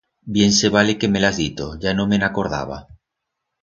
[0.35, 2.85] Bien se vale que me l'has dito, ya no me'n acordaba.